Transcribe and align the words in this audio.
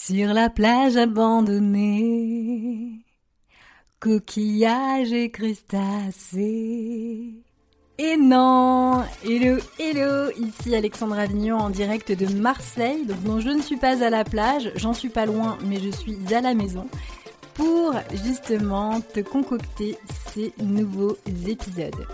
Sur 0.00 0.32
la 0.32 0.48
plage 0.48 0.96
abandonnée, 0.96 3.04
coquillages 3.98 5.12
et 5.12 5.30
crustacés. 5.30 7.34
Et 7.98 8.16
non 8.16 9.02
Hello, 9.24 9.58
hello 9.78 10.30
Ici 10.38 10.76
Alexandra 10.76 11.22
Avignon 11.22 11.58
en 11.58 11.68
direct 11.68 12.12
de 12.12 12.32
Marseille. 12.32 13.04
Donc 13.06 13.22
non, 13.24 13.40
je 13.40 13.50
ne 13.50 13.60
suis 13.60 13.76
pas 13.76 14.02
à 14.02 14.08
la 14.08 14.22
plage, 14.22 14.70
j'en 14.76 14.94
suis 14.94 15.10
pas 15.10 15.26
loin, 15.26 15.58
mais 15.66 15.80
je 15.80 15.90
suis 15.90 16.16
à 16.32 16.40
la 16.40 16.54
maison 16.54 16.86
pour 17.54 17.92
justement 18.24 19.00
te 19.00 19.20
concocter 19.20 19.98
ces 20.32 20.54
nouveaux 20.62 21.18
épisodes. 21.26 22.06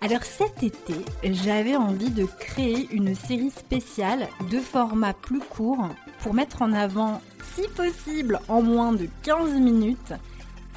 Alors 0.00 0.24
cet 0.24 0.64
été, 0.64 0.94
j'avais 1.22 1.76
envie 1.76 2.10
de 2.10 2.24
créer 2.24 2.88
une 2.90 3.14
série 3.14 3.50
spéciale 3.50 4.26
de 4.50 4.58
format 4.58 5.12
plus 5.12 5.38
court 5.38 5.90
pour 6.22 6.34
mettre 6.34 6.62
en 6.62 6.72
avant, 6.72 7.20
si 7.54 7.62
possible 7.68 8.40
en 8.48 8.62
moins 8.62 8.92
de 8.92 9.08
15 9.22 9.54
minutes, 9.54 10.14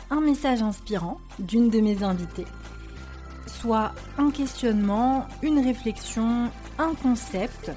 un 0.10 0.22
message 0.22 0.62
inspirant 0.62 1.20
d'une 1.40 1.70
de 1.70 1.80
mes 1.80 2.04
invitées. 2.04 2.48
Soit 3.48 3.94
un 4.18 4.32
questionnement, 4.32 5.28
une 5.44 5.64
réflexion, 5.64 6.50
un 6.80 6.94
concept. 6.96 7.72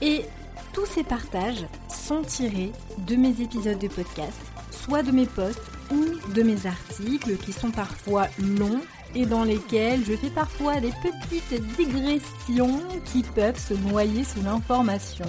Et 0.00 0.24
tous 0.72 0.86
ces 0.86 1.04
partages 1.04 1.66
sont 1.88 2.22
tirés 2.22 2.72
de 3.06 3.16
mes 3.16 3.40
épisodes 3.40 3.78
de 3.78 3.88
podcast, 3.88 4.40
soit 4.70 5.02
de 5.02 5.12
mes 5.12 5.26
posts 5.26 5.60
ou 5.90 6.04
de 6.34 6.42
mes 6.42 6.66
articles 6.66 7.36
qui 7.36 7.52
sont 7.52 7.70
parfois 7.70 8.26
longs 8.38 8.80
et 9.14 9.26
dans 9.26 9.44
lesquels 9.44 10.02
je 10.06 10.16
fais 10.16 10.30
parfois 10.30 10.80
des 10.80 10.92
petites 11.02 11.62
digressions 11.76 12.80
qui 13.04 13.22
peuvent 13.22 13.58
se 13.58 13.74
noyer 13.74 14.24
sous 14.24 14.42
l'information, 14.42 15.26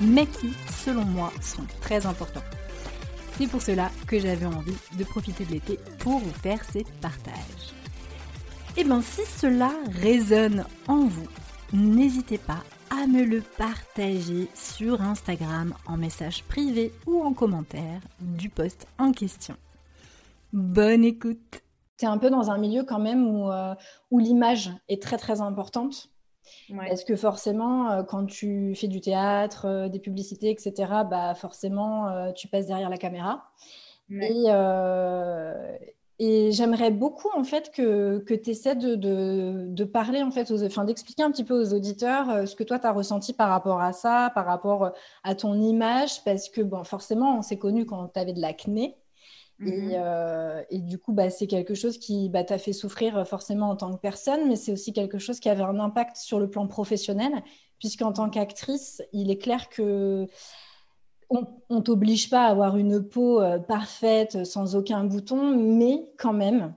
mais 0.00 0.26
qui, 0.26 0.52
selon 0.84 1.04
moi, 1.04 1.32
sont 1.40 1.66
très 1.80 2.06
importants. 2.06 2.42
C'est 3.36 3.48
pour 3.48 3.62
cela 3.62 3.90
que 4.06 4.18
j'avais 4.18 4.46
envie 4.46 4.76
de 4.96 5.04
profiter 5.04 5.44
de 5.44 5.52
l'été 5.52 5.78
pour 5.98 6.18
vous 6.18 6.32
faire 6.42 6.64
ces 6.64 6.84
partages. 7.00 7.74
Et 8.76 8.80
eh 8.80 8.84
bien 8.84 9.00
si 9.00 9.22
cela 9.24 9.70
résonne 10.00 10.64
en 10.88 11.06
vous, 11.06 11.28
n'hésitez 11.72 12.38
pas 12.38 12.62
à 12.90 13.06
me 13.06 13.24
le 13.24 13.40
partager 13.40 14.48
sur 14.54 15.00
Instagram 15.00 15.74
en 15.86 15.96
message 15.96 16.42
privé 16.44 16.92
ou 17.06 17.22
en 17.22 17.32
commentaire 17.32 18.00
du 18.20 18.48
post 18.48 18.86
en 18.98 19.12
question. 19.12 19.56
Bonne 20.52 21.04
écoute 21.04 21.64
tu 21.98 22.06
es 22.06 22.08
un 22.08 22.18
peu 22.18 22.30
dans 22.30 22.50
un 22.50 22.58
milieu 22.58 22.84
quand 22.84 22.98
même 22.98 23.26
où, 23.26 23.50
euh, 23.50 23.74
où 24.10 24.18
l'image 24.18 24.72
est 24.88 25.00
très 25.00 25.16
très 25.16 25.40
importante. 25.40 26.08
Parce 26.88 27.04
que 27.04 27.16
forcément, 27.16 27.90
euh, 27.90 28.02
quand 28.02 28.26
tu 28.26 28.74
fais 28.74 28.88
du 28.88 29.00
théâtre, 29.00 29.66
euh, 29.66 29.88
des 29.88 29.98
publicités, 29.98 30.50
etc., 30.50 30.72
bah 31.08 31.34
forcément, 31.34 32.32
tu 32.32 32.48
passes 32.48 32.66
derrière 32.66 32.90
la 32.90 32.98
caméra. 32.98 33.50
Et, 34.10 34.46
et 36.20 36.52
j'aimerais 36.52 36.92
beaucoup 36.92 37.28
en 37.34 37.42
fait 37.42 37.72
que, 37.72 38.18
que 38.18 38.34
tu 38.34 38.50
essaies 38.50 38.76
de, 38.76 38.94
de, 38.94 39.66
de, 39.68 39.84
parler 39.84 40.22
en 40.22 40.30
fait, 40.30 40.50
aux, 40.52 40.62
enfin, 40.62 40.84
d'expliquer 40.84 41.24
un 41.24 41.30
petit 41.32 41.42
peu 41.42 41.60
aux 41.60 41.74
auditeurs 41.74 42.46
ce 42.46 42.54
que 42.54 42.62
toi 42.62 42.78
tu 42.78 42.86
as 42.86 42.92
ressenti 42.92 43.32
par 43.32 43.48
rapport 43.48 43.80
à 43.80 43.92
ça, 43.92 44.30
par 44.34 44.46
rapport 44.46 44.92
à 45.24 45.34
ton 45.34 45.60
image, 45.60 46.22
parce 46.24 46.48
que 46.48 46.60
bon, 46.60 46.84
forcément, 46.84 47.38
on 47.38 47.42
s'est 47.42 47.58
connu 47.58 47.84
quand 47.86 48.08
tu 48.08 48.20
avais 48.20 48.32
de 48.32 48.40
l'acné. 48.40 48.96
Mmh 49.60 49.92
euh, 49.94 50.62
et, 50.70 50.80
du 50.80 50.98
coup, 50.98 51.12
bah, 51.12 51.30
c'est 51.30 51.46
quelque 51.46 51.74
chose 51.74 51.98
qui 51.98 52.28
bah, 52.28 52.42
t'a 52.44 52.58
fait 52.58 52.72
souffrir 52.72 53.16
euh, 53.16 53.24
forcément 53.24 53.70
en 53.70 53.76
tant 53.76 53.92
que 53.92 54.00
personne, 54.00 54.48
mais 54.48 54.56
c'est 54.56 54.72
aussi 54.72 54.92
quelque 54.92 55.18
chose 55.18 55.38
qui 55.38 55.48
avait 55.48 55.62
un 55.62 55.78
impact 55.78 56.16
sur 56.16 56.40
le 56.40 56.50
plan 56.50 56.66
professionnel, 56.66 57.32
puisqu'en 57.78 58.12
tant 58.12 58.30
qu'actrice, 58.30 59.02
il 59.12 59.30
est 59.30 59.38
clair 59.38 59.68
que 59.68 60.26
on, 61.30 61.46
ne 61.70 61.80
t'oblige 61.80 62.30
pas 62.30 62.46
à 62.46 62.50
avoir 62.50 62.76
une 62.76 63.02
peau 63.02 63.40
euh, 63.40 63.58
parfaite, 63.58 64.44
sans 64.44 64.76
aucun 64.76 65.04
bouton, 65.04 65.56
mais 65.56 66.04
quand 66.18 66.32
même, 66.32 66.74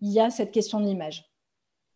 il 0.00 0.10
y 0.10 0.20
a 0.20 0.30
cette 0.30 0.52
question 0.52 0.80
de 0.80 0.86
l'image. 0.86 1.29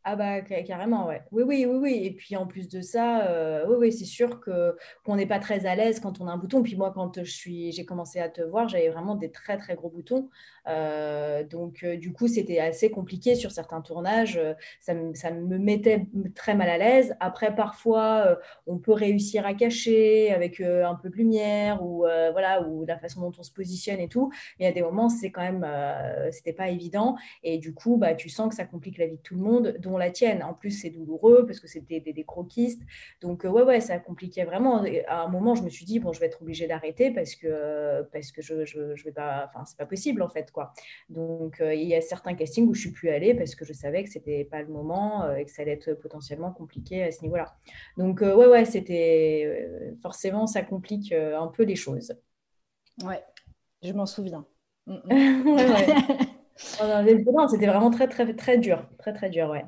Ah 0.06 0.16
bah 0.16 0.42
carrément, 0.42 1.06
ouais. 1.06 1.23
Oui, 1.33 1.45
oui, 1.45 1.64
oui, 1.67 1.77
oui. 1.79 2.01
Et 2.05 2.11
puis 2.11 2.36
en 2.36 2.46
plus 2.46 2.68
de 2.68 2.83
ça, 2.83 3.27
euh, 3.27 3.64
oui, 3.67 3.77
oui, 3.79 3.92
c'est 3.92 4.05
sûr 4.05 4.39
que 4.40 4.77
qu'on 5.02 5.17
n'est 5.17 5.24
pas 5.27 5.39
très 5.39 5.64
à 5.64 5.74
l'aise 5.74 5.98
quand 5.98 6.20
on 6.20 6.29
a 6.29 6.30
un 6.33 6.36
bouton. 6.36 6.62
Puis 6.62 6.77
moi, 6.77 6.92
quand 6.95 7.24
j'ai 7.24 7.84
commencé 7.86 8.20
à 8.20 8.29
te 8.29 8.42
voir, 8.42 8.68
j'avais 8.68 8.90
vraiment 8.90 9.14
des 9.14 9.30
très 9.30 9.56
très 9.56 9.74
gros 9.77 9.89
boutons. 9.89 10.29
Euh, 10.67 11.45
donc, 11.45 11.83
euh, 11.83 11.96
du 11.96 12.12
coup, 12.12 12.29
c'était 12.29 12.58
assez 12.58 12.90
compliqué 12.90 13.34
sur 13.34 13.51
certains 13.51 13.80
tournages. 13.80 14.36
Euh, 14.36 14.55
ça, 14.80 14.95
me, 14.95 15.58
mettait 15.58 16.06
très 16.34 16.55
mal 16.55 16.68
à 16.68 16.79
l'aise. 16.79 17.14
Après, 17.20 17.55
parfois, 17.55 18.39
on 18.67 18.79
peut 18.79 18.92
réussir 18.92 19.46
à 19.46 19.55
cacher 19.55 20.33
avec 20.33 20.61
un 20.61 20.95
peu 20.95 21.08
de 21.08 21.17
lumière 21.17 21.83
ou 21.83 22.05
voilà, 22.33 22.62
ou 22.62 22.84
la 22.84 22.98
façon 22.98 23.20
dont 23.20 23.33
on 23.39 23.42
se 23.42 23.52
positionne 23.52 24.00
et 24.00 24.08
tout. 24.08 24.30
Mais 24.58 24.67
a 24.67 24.73
des 24.73 24.83
moments, 24.83 25.08
c'est 25.08 25.30
quand 25.30 25.42
même, 25.42 25.67
c'était 26.33 26.52
pas 26.52 26.68
évident. 26.68 27.17
Et 27.42 27.58
du 27.58 27.74
coup, 27.74 27.96
bah, 27.96 28.14
tu 28.14 28.29
sens 28.29 28.48
que 28.48 28.55
ça 28.55 28.64
complique 28.64 28.98
la 28.98 29.06
vie 29.06 29.17
de 29.17 29.23
tout 29.23 29.34
le 29.34 29.42
monde, 29.42 29.77
dont 29.94 29.98
la 29.98 30.10
tienne. 30.10 30.42
En 30.42 30.55
plus, 30.55 30.70
c'est 30.70 30.90
douloureux 30.90 31.46
parce 31.46 31.60
que 31.60 31.68
c'était 31.68 32.00
des, 32.00 32.12
des, 32.12 32.24
croquistes. 32.24 32.82
Donc, 33.20 33.44
ouais, 33.44 33.62
ouais, 33.62 33.80
ça 33.80 33.98
compliquait 33.98 34.44
vraiment. 34.44 34.84
à 35.06 35.22
un 35.22 35.28
moment, 35.28 35.55
je 35.55 35.62
me 35.62 35.68
suis 35.68 35.84
dit, 35.84 36.00
bon, 36.00 36.12
je 36.12 36.20
vais 36.20 36.27
être 36.27 36.42
obligée 36.42 36.66
d'arrêter 36.66 37.10
parce 37.10 37.34
que, 37.34 38.02
parce 38.12 38.32
que 38.32 38.42
je, 38.42 38.64
je, 38.64 38.96
je 38.96 39.05
vais 39.05 39.12
pas, 39.12 39.48
enfin, 39.48 39.64
c'est 39.64 39.77
pas 39.77 39.86
possible 39.86 40.22
en 40.22 40.28
fait. 40.28 40.52
Donc, 41.08 41.60
euh, 41.60 41.74
il 41.74 41.86
y 41.86 41.94
a 41.94 42.00
certains 42.00 42.34
castings 42.34 42.68
où 42.68 42.74
je 42.74 42.80
suis 42.80 42.92
plus 42.92 43.10
allée 43.10 43.34
parce 43.34 43.55
que 43.55 43.64
je 43.64 43.72
savais 43.72 44.05
que 44.05 44.10
c'était 44.10 44.44
pas 44.44 44.62
le 44.62 44.68
moment 44.68 45.24
euh, 45.24 45.36
et 45.36 45.44
que 45.44 45.50
ça 45.50 45.62
allait 45.62 45.72
être 45.72 45.94
potentiellement 45.94 46.52
compliqué 46.52 47.02
à 47.02 47.12
ce 47.12 47.22
niveau-là. 47.22 47.56
Donc, 47.96 48.22
euh, 48.22 48.34
ouais, 48.34 48.46
ouais, 48.46 48.64
c'était 48.64 49.68
forcément, 50.02 50.46
ça 50.46 50.62
complique 50.62 51.12
un 51.12 51.48
peu 51.48 51.64
les 51.64 51.76
choses. 51.76 52.14
Ouais, 53.02 53.22
je 53.82 53.92
m'en 53.92 54.06
souviens. 54.06 54.46
Mm, 54.86 54.96
mm. 55.05 55.58
c'était 57.50 57.66
vraiment 57.66 57.90
très, 57.90 58.08
très, 58.08 58.34
très 58.34 58.58
dur. 58.58 58.88
Très, 58.98 59.12
très 59.12 59.30
dur, 59.30 59.50
ouais. 59.50 59.64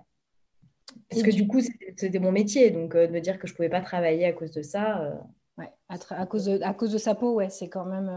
Parce 1.11 1.23
que 1.23 1.31
du 1.31 1.47
coup, 1.47 1.61
c'était 1.97 2.19
mon 2.19 2.33
métier. 2.33 2.71
Donc, 2.71 2.97
de 2.97 3.07
me 3.09 3.21
dire 3.21 3.39
que 3.39 3.47
je 3.47 3.53
ne 3.53 3.57
pouvais 3.57 3.69
pas 3.69 3.81
travailler 3.81 4.25
à 4.25 4.33
cause 4.33 4.53
de 4.53 4.63
ça. 4.63 5.21
Ouais, 5.59 5.71
à, 5.89 6.27
cause 6.27 6.45
de, 6.45 6.63
à 6.63 6.75
cause 6.75 6.93
de 6.93 6.99
sa 6.99 7.15
peau, 7.15 7.35
ouais, 7.35 7.49
c'est 7.49 7.69
quand 7.69 7.87
même. 7.87 8.11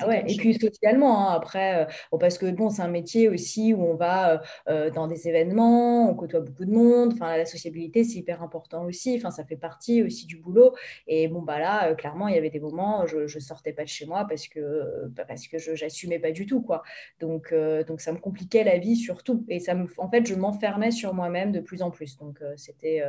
Ah 0.00 0.08
ouais, 0.08 0.24
et 0.26 0.36
puis 0.36 0.54
socialement, 0.58 1.30
hein, 1.30 1.34
après, 1.36 1.84
euh, 2.12 2.18
parce 2.18 2.36
que 2.36 2.50
bon, 2.50 2.68
c'est 2.68 2.82
un 2.82 2.88
métier 2.88 3.28
aussi 3.28 3.72
où 3.74 3.80
on 3.84 3.94
va 3.94 4.32
euh, 4.32 4.38
euh, 4.68 4.90
dans 4.90 5.06
des 5.06 5.28
événements, 5.28 6.10
on 6.10 6.14
côtoie 6.16 6.40
beaucoup 6.40 6.64
de 6.64 6.72
monde, 6.72 7.12
enfin, 7.12 7.36
la 7.36 7.46
sociabilité, 7.46 8.02
c'est 8.02 8.18
hyper 8.18 8.42
important 8.42 8.84
aussi, 8.86 9.14
enfin, 9.16 9.30
ça 9.30 9.44
fait 9.44 9.56
partie 9.56 10.02
aussi 10.02 10.26
du 10.26 10.36
boulot. 10.36 10.74
Et 11.06 11.28
bon, 11.28 11.42
bah 11.42 11.60
là, 11.60 11.94
clairement, 11.94 12.26
il 12.26 12.34
y 12.34 12.38
avait 12.38 12.50
des 12.50 12.58
moments, 12.58 13.06
je 13.06 13.18
ne 13.18 13.40
sortais 13.40 13.72
pas 13.72 13.84
de 13.84 13.88
chez 13.88 14.04
moi 14.04 14.26
parce 14.28 14.48
que, 14.48 15.06
bah, 15.10 15.24
parce 15.28 15.46
que 15.46 15.58
je 15.58 15.70
n'assumais 15.84 16.18
pas 16.18 16.32
du 16.32 16.44
tout, 16.46 16.60
quoi. 16.60 16.82
Donc, 17.20 17.54
donc, 17.86 18.00
ça 18.00 18.10
me 18.12 18.18
compliquait 18.18 18.64
la 18.64 18.78
vie 18.78 18.96
surtout. 18.96 19.44
Et 19.48 19.60
ça 19.60 19.74
me, 19.76 19.86
en 19.98 20.10
fait, 20.10 20.26
je 20.26 20.34
m'enfermais 20.34 20.90
sur 20.90 21.14
moi-même 21.14 21.52
de 21.52 21.60
plus 21.60 21.82
en 21.82 21.92
plus. 21.92 22.16
Donc, 22.16 22.40
c'était 22.56 23.00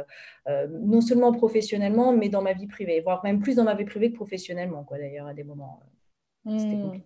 non 0.69 1.01
seulement 1.01 1.31
professionnellement, 1.31 2.13
mais 2.13 2.29
dans 2.29 2.44
ma 2.44 2.53
vie 2.53 2.68
privée, 2.68 3.01
voire 3.01 3.24
même 3.24 3.40
plus 3.40 3.56
dans 3.56 3.63
ma 3.63 3.74
vie 3.74 3.85
privée 3.85 4.12
que 4.12 4.16
professionnellement, 4.18 4.84
quoi, 4.84 5.00
d'ailleurs, 5.00 5.25
à 5.28 5.34
des 5.34 5.44
moments. 5.44 5.79
Hmm. 6.45 7.00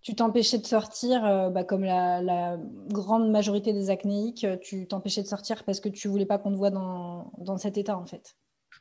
Tu 0.00 0.14
t'empêchais 0.14 0.58
de 0.58 0.66
sortir, 0.66 1.24
euh, 1.24 1.50
bah, 1.50 1.64
comme 1.64 1.84
la, 1.84 2.56
grande 2.88 3.30
majorité 3.30 3.72
des 3.72 3.90
acnéiques, 3.90 4.44
euh, 4.44 4.56
tu 4.56 4.86
t'empêchais 4.86 5.22
de 5.22 5.26
sortir 5.26 5.64
parce 5.64 5.80
que 5.80 5.88
tu 5.88 6.08
voulais 6.08 6.26
pas 6.26 6.38
qu'on 6.38 6.50
te 6.50 6.56
voit 6.56 6.70
dans, 6.70 7.56
cet 7.58 7.76
état, 7.78 7.96
en 7.98 8.06
fait. 8.06 8.36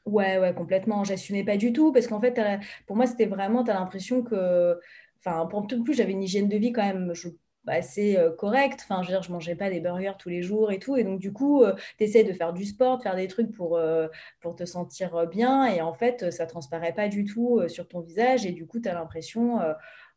Ouais, 0.06 0.38
ouais, 0.38 0.54
complètement. 0.54 1.04
J'assumais 1.04 1.44
pas 1.44 1.58
du 1.58 1.74
tout 1.74 1.92
parce 1.92 2.08
qu'en 2.08 2.22
fait, 2.22 2.40
pour 2.86 2.96
moi, 2.96 3.08
c'était 3.08 3.26
vraiment, 3.26 3.64
tu 3.64 3.72
as 3.72 3.74
l'impression 3.74 4.24
que, 4.24 4.80
enfin, 5.20 5.46
pour 5.48 5.68
tout 5.68 5.84
plus, 5.84 5.96
j'avais 5.96 6.14
une 6.14 6.24
hygiène 6.24 6.48
de 6.48 6.58
vie 6.58 6.72
quand 6.72 6.84
même, 6.84 7.14
je 7.14 7.30
assez 7.74 8.18
euh, 8.18 8.32
correct. 8.32 8.80
Enfin, 8.84 9.02
je 9.02 9.08
veux 9.08 9.14
dire, 9.14 9.24
je 9.24 9.32
mangeais 9.32 9.56
pas 9.56 9.70
des 9.70 9.80
burgers 9.80 10.14
tous 10.18 10.30
les 10.30 10.42
jours 10.42 10.72
et 10.72 10.80
tout. 10.80 10.96
Et 10.98 11.04
donc, 11.04 11.20
du 11.20 11.34
coup, 11.34 11.64
euh, 11.64 11.76
tu 11.98 12.04
essaies 12.04 12.24
de 12.24 12.34
faire 12.34 12.54
du 12.54 12.66
sport, 12.66 12.98
de 12.98 13.04
faire 13.04 13.16
des 13.16 13.28
trucs 13.28 13.52
pour, 13.52 13.78
euh, 13.78 14.08
pour 14.40 14.56
te 14.56 14.66
sentir 14.66 15.28
bien. 15.28 15.66
Et 15.66 15.82
en 15.82 15.94
fait, 15.94 16.32
ça 16.32 16.46
transparaît 16.46 16.94
pas 16.94 17.08
du 17.08 17.26
tout 17.26 17.68
sur 17.68 17.88
ton 17.88 18.00
visage. 18.02 18.46
Et 18.46 18.52
du 18.52 18.66
coup, 18.66 18.80
tu 18.80 18.90
as 18.90 18.94
l'impression. 18.94 19.60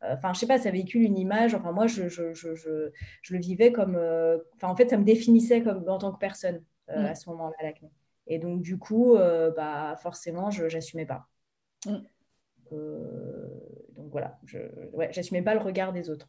Enfin, 0.03 0.33
je 0.33 0.39
sais 0.39 0.47
pas, 0.47 0.59
ça 0.59 0.71
véhicule 0.71 1.03
une 1.03 1.19
image. 1.19 1.55
Enfin, 1.55 1.73
moi, 1.73 1.87
je, 1.87 2.09
je, 2.09 2.33
je, 2.33 2.55
je 2.55 3.35
le 3.35 3.39
vivais 3.41 3.73
comme. 3.73 3.97
Enfin, 4.57 4.69
en 4.69 4.77
fait, 4.77 4.89
ça 4.89 4.97
me 4.97 5.05
définissait 5.05 5.63
comme, 5.63 5.85
en 5.89 5.99
tant 5.99 6.13
que 6.13 6.19
personne 6.19 6.63
mm. 6.89 7.05
à 7.05 7.15
ce 7.15 7.29
moment-là, 7.31 7.57
l'acné. 7.63 7.91
Et 8.27 8.39
donc, 8.39 8.63
du 8.63 8.79
coup, 8.79 9.17
bah, 9.57 9.97
forcément, 10.03 10.51
je 10.51 10.65
n'assumais 10.65 11.07
pas. 11.07 11.27
Mm. 11.87 11.97
donc 12.71 14.11
voilà, 14.11 14.39
je 14.45 14.59
ouais, 14.93 15.09
j'assumais 15.13 15.43
pas 15.43 15.55
le 15.55 15.61
regard 15.61 15.93
des 15.93 16.11
autres. 16.11 16.29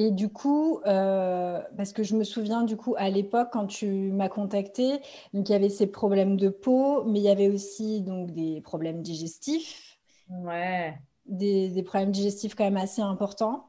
Et 0.00 0.12
du 0.12 0.28
coup, 0.28 0.80
euh, 0.86 1.60
parce 1.76 1.92
que 1.92 2.04
je 2.04 2.14
me 2.14 2.22
souviens 2.22 2.62
du 2.62 2.76
coup 2.76 2.94
à 2.96 3.10
l'époque 3.10 3.48
quand 3.52 3.66
tu 3.66 4.12
m'as 4.12 4.28
contacté, 4.28 5.00
donc 5.34 5.48
il 5.48 5.52
y 5.52 5.54
avait 5.56 5.70
ces 5.70 5.88
problèmes 5.88 6.36
de 6.36 6.50
peau, 6.50 7.02
mais 7.02 7.18
il 7.18 7.24
y 7.24 7.28
avait 7.28 7.48
aussi 7.48 8.00
donc 8.02 8.30
des 8.30 8.60
problèmes 8.60 9.02
digestifs. 9.02 9.98
Ouais. 10.30 10.96
Des, 11.26 11.82
problèmes 11.84 12.12
digestifs 12.12 12.54
quand 12.54 12.62
même 12.62 12.76
assez 12.76 13.02
importants. 13.02 13.66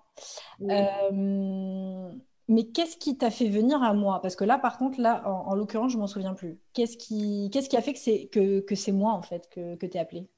Euh, 0.70 2.12
mais 2.48 2.66
qu'est-ce 2.66 2.98
qui 2.98 3.18
t'a 3.18 3.32
fait 3.32 3.50
venir 3.50 3.82
à 3.82 3.96
moi? 3.96 4.22
Parce 4.22 4.36
que 4.36 4.44
là, 4.44 4.60
par 4.60 4.78
contre, 4.78 5.02
là, 5.02 5.28
en, 5.28 5.56
l'occurrence, 5.56 5.94
je 5.94 5.98
m'en 5.98 6.06
souviens 6.06 6.36
plus. 6.36 6.60
Qu'est-ce 6.74 6.96
qui, 6.96 7.50
qu'est-ce 7.52 7.70
qui 7.70 7.78
a 7.78 7.82
fait 7.82 7.94
que 7.94 8.00
c'est 8.00 8.28
que, 8.32 8.60
que 8.60 8.76
c'est 8.76 8.92
moi 8.92 9.14
en 9.14 9.24
fait 9.24 9.50
que, 9.50 9.78
que 9.78 9.88
tu 9.88 9.98
es 9.98 10.00
appelé 10.00 10.30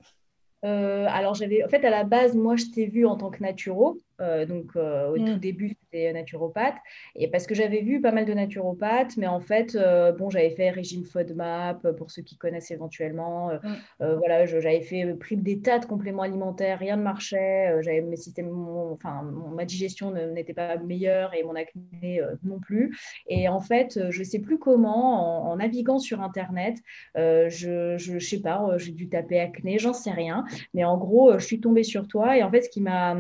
alors, 0.64 1.34
j'avais, 1.34 1.64
en 1.66 1.68
fait, 1.68 1.84
à 1.84 1.90
la 1.90 2.04
base, 2.04 2.36
moi, 2.36 2.56
je 2.56 2.66
t'ai 2.66 2.86
vu 2.86 3.08
en 3.08 3.18
tant 3.18 3.32
que 3.32 3.42
naturo. 3.42 3.98
Euh, 4.22 4.46
donc, 4.46 4.72
euh, 4.76 5.10
au 5.10 5.18
tout 5.18 5.36
mm. 5.36 5.40
début, 5.40 5.70
c'était 5.70 6.14
naturopathe. 6.14 6.76
Et 7.16 7.28
parce 7.28 7.48
que 7.48 7.56
j'avais 7.56 7.82
vu 7.82 8.02
pas 8.02 8.12
mal 8.12 8.26
de 8.26 8.34
naturopathes, 8.34 9.18
mais 9.18 9.28
en 9.28 9.40
fait, 9.40 9.76
euh, 9.76 10.12
bon, 10.12 10.30
j'avais 10.30 10.52
fait 10.52 10.70
régime 10.70 11.04
FODMAP 11.04 11.92
pour 11.98 12.12
ceux 12.12 12.22
qui 12.22 12.38
connaissent 12.38 12.72
éventuellement. 12.72 13.52
Mm. 13.52 14.06
voilà, 14.18 14.46
j'avais 14.46 14.82
fait 14.82 15.14
pris 15.16 15.38
des 15.38 15.60
tas 15.60 15.80
de 15.80 15.86
compléments 15.86 16.24
alimentaires, 16.24 16.80
rien 16.80 16.98
ne 16.98 17.04
marchait. 17.04 17.82
j'avais 17.82 18.02
mes 18.02 18.16
systèmes, 18.16 18.52
enfin, 18.92 19.24
ma 19.24 19.66
digestion 19.66 20.12
n'était 20.12 20.54
pas 20.54 20.78
meilleure 20.78 21.34
et 21.34 21.44
mon 21.44 21.56
acné 21.56 22.22
non 22.44 22.60
plus. 22.60 22.98
Et 23.28 23.48
en 23.48 23.60
fait, 23.60 24.00
je 24.10 24.20
ne 24.20 24.24
sais 24.24 24.40
plus 24.40 24.60
comment, 24.60 25.50
en, 25.50 25.56
naviguant 25.56 26.00
sur 26.00 26.22
Internet, 26.22 26.78
je, 27.16 27.96
je, 27.98 28.20
sais 28.20 28.42
pas, 28.42 28.78
j'ai 28.78 28.92
dû 28.92 29.10
taper 29.10 29.40
acné, 29.40 29.80
j'en 29.80 29.94
sais 29.94 30.12
rien. 30.12 30.46
Mais 30.74 30.84
en 30.84 30.98
gros, 30.98 31.38
je 31.40 31.46
suis 31.46 31.60
tombée 31.60 31.84
sur 31.84 32.08
toi. 32.08 32.38
Et 32.38 32.44
en 32.44 32.52
fait, 32.52 32.62
ce 32.62 32.70
qui 32.70 32.82
m'a 32.82 33.16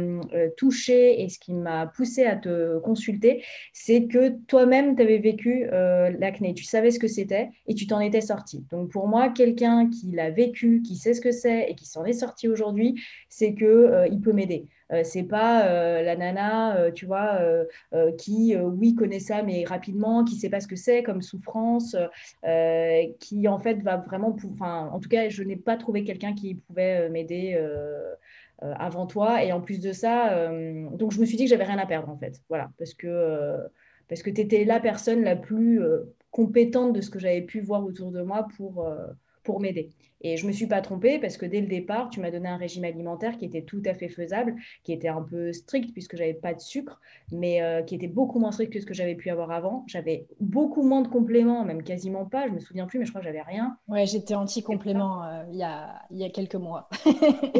et 0.91 1.29
ce 1.29 1.39
qui 1.39 1.53
m'a 1.53 1.87
poussé 1.87 2.25
à 2.25 2.35
te 2.35 2.79
consulter, 2.79 3.43
c'est 3.73 4.05
que 4.05 4.29
toi-même, 4.47 4.95
tu 4.95 5.01
avais 5.01 5.17
vécu 5.17 5.67
euh, 5.71 6.11
l'acné, 6.19 6.53
tu 6.53 6.63
savais 6.63 6.91
ce 6.91 6.99
que 6.99 7.07
c'était 7.07 7.49
et 7.67 7.75
tu 7.75 7.87
t'en 7.87 7.99
étais 7.99 8.21
sorti. 8.21 8.65
Donc 8.69 8.91
pour 8.91 9.07
moi, 9.07 9.29
quelqu'un 9.29 9.89
qui 9.89 10.11
l'a 10.11 10.29
vécu, 10.29 10.81
qui 10.81 10.95
sait 10.95 11.13
ce 11.13 11.21
que 11.21 11.31
c'est 11.31 11.69
et 11.69 11.75
qui 11.75 11.85
s'en 11.85 12.05
est 12.05 12.13
sorti 12.13 12.47
aujourd'hui, 12.47 13.01
c'est 13.29 13.53
que 13.53 13.65
euh, 13.65 14.07
il 14.07 14.21
peut 14.21 14.33
m'aider. 14.33 14.67
Euh, 14.91 15.01
c'est 15.05 15.23
pas 15.23 15.63
la 16.01 16.15
nana, 16.17 16.91
tu 16.91 17.05
vois, 17.05 17.39
qui, 18.17 18.57
oui, 18.57 18.93
connaît 18.93 19.19
ça, 19.19 19.41
mais 19.41 19.63
rapidement, 19.63 20.25
qui 20.25 20.35
sait 20.35 20.49
pas 20.49 20.59
ce 20.59 20.67
que 20.67 20.75
c'est 20.75 21.01
comme 21.01 21.21
souffrance, 21.21 21.95
qui 23.19 23.47
en 23.47 23.57
fait 23.57 23.75
va 23.75 23.97
vraiment, 23.97 24.35
enfin, 24.51 24.89
en 24.91 24.99
tout 24.99 25.07
cas, 25.07 25.29
je 25.29 25.43
n'ai 25.43 25.55
pas 25.55 25.77
trouvé 25.77 26.03
quelqu'un 26.03 26.33
qui 26.33 26.55
pouvait 26.55 27.09
m'aider 27.09 27.57
euh, 27.57 28.15
avant 28.61 29.07
toi. 29.07 29.43
Et 29.43 29.51
en 29.51 29.61
plus 29.61 29.79
de 29.79 29.91
ça, 29.91 30.33
euh, 30.33 30.89
donc 30.91 31.11
je 31.11 31.19
me 31.19 31.25
suis 31.25 31.37
dit 31.37 31.45
que 31.45 31.49
j'avais 31.49 31.63
rien 31.63 31.77
à 31.77 31.85
perdre 31.85 32.09
en 32.09 32.17
fait. 32.17 32.41
Voilà, 32.49 32.71
parce 32.77 32.93
que, 32.93 33.07
euh, 33.07 33.57
parce 34.07 34.21
que 34.21 34.29
tu 34.29 34.41
étais 34.41 34.65
la 34.65 34.79
personne 34.79 35.23
la 35.23 35.35
plus 35.35 35.81
compétente 36.31 36.93
de 36.93 37.01
ce 37.01 37.09
que 37.09 37.19
j'avais 37.19 37.41
pu 37.41 37.61
voir 37.61 37.83
autour 37.83 38.11
de 38.11 38.21
moi 38.21 38.47
pour 39.43 39.59
m'aider. 39.59 39.89
Et 40.21 40.37
je 40.37 40.43
ne 40.43 40.49
me 40.49 40.53
suis 40.53 40.67
pas 40.67 40.81
trompée 40.81 41.19
parce 41.19 41.37
que 41.37 41.45
dès 41.45 41.61
le 41.61 41.67
départ, 41.67 42.09
tu 42.09 42.19
m'as 42.19 42.31
donné 42.31 42.47
un 42.47 42.57
régime 42.57 42.83
alimentaire 42.83 43.37
qui 43.37 43.45
était 43.45 43.63
tout 43.63 43.81
à 43.85 43.93
fait 43.93 44.07
faisable, 44.07 44.55
qui 44.83 44.93
était 44.93 45.07
un 45.07 45.21
peu 45.21 45.51
strict 45.51 45.91
puisque 45.93 46.15
j'avais 46.15 46.33
pas 46.33 46.53
de 46.53 46.59
sucre, 46.59 46.99
mais 47.31 47.61
euh, 47.61 47.81
qui 47.81 47.95
était 47.95 48.07
beaucoup 48.07 48.39
moins 48.39 48.51
strict 48.51 48.73
que 48.73 48.79
ce 48.79 48.85
que 48.85 48.93
j'avais 48.93 49.15
pu 49.15 49.29
avoir 49.29 49.51
avant. 49.51 49.83
J'avais 49.87 50.27
beaucoup 50.39 50.83
moins 50.83 51.01
de 51.01 51.07
compléments, 51.07 51.65
même 51.65 51.83
quasiment 51.83 52.25
pas. 52.25 52.47
Je 52.47 52.53
me 52.53 52.59
souviens 52.59 52.85
plus, 52.85 52.99
mais 52.99 53.05
je 53.05 53.11
crois 53.11 53.21
que 53.21 53.27
j'avais 53.27 53.41
rien. 53.41 53.77
Ouais, 53.87 54.05
j'étais 54.05 54.35
anti-complément 54.35 55.23
euh, 55.25 55.43
il, 55.51 55.57
y 55.57 55.63
a, 55.63 56.01
il 56.11 56.17
y 56.17 56.23
a 56.23 56.29
quelques 56.29 56.55
mois. 56.55 56.87